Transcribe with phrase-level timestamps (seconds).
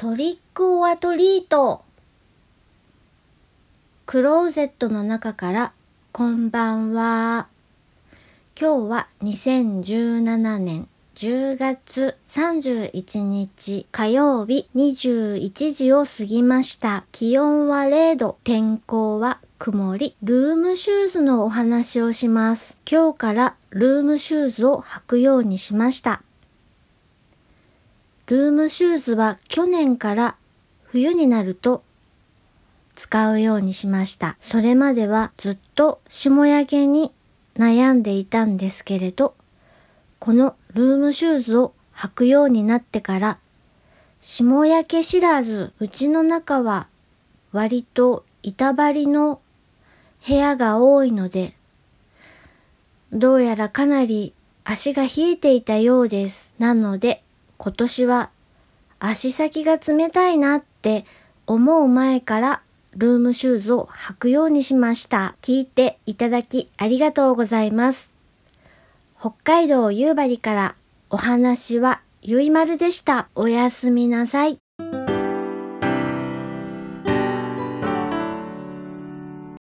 [0.00, 1.82] トリックオアトリート。
[4.06, 5.72] クローゼットの中から
[6.12, 7.48] こんばんは。
[8.56, 10.86] 今日は2017年
[11.16, 17.04] 10月31日火曜日21時を過ぎました。
[17.10, 22.78] 気温は0度天候は曇りルームシューズのお話をします。
[22.88, 26.22] 今日からルームシューズを履くようにしました。
[28.28, 30.36] ルームシューズは去年から
[30.82, 31.82] 冬になると
[32.94, 34.36] 使うようにしました。
[34.42, 37.14] それまではずっと霜焼けに
[37.56, 39.34] 悩んでいたんですけれど、
[40.18, 43.38] このルームシューズを履くようになってから、
[44.20, 46.86] 霜焼け知らず、うちの中は
[47.52, 49.40] 割と板張りの
[50.26, 51.54] 部屋が多いので、
[53.10, 54.34] どうやらかなり
[54.64, 56.52] 足が冷えていたようです。
[56.58, 57.22] なので、
[57.58, 58.30] 今年は
[59.00, 61.04] 足先が冷たいなって
[61.46, 62.62] 思う前から
[62.96, 65.36] ルームシューズを履くようにしました。
[65.42, 68.12] 聞いていただきありがとうございます。
[69.20, 70.74] 北海道夕張から
[71.10, 73.28] お話はゆいまるでした。
[73.34, 74.58] おやすみなさい。